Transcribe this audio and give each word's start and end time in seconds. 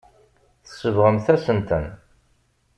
Tsebɣemt-asen-ten. 0.63 1.85